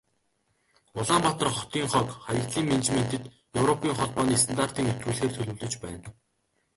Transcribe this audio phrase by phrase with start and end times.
[0.99, 3.23] Улаанбаатар хотын хог, хаягдлын менежментэд
[3.61, 6.07] Европын Холбооны стандартыг нэвтрүүлэхээр төлөвлөж байна.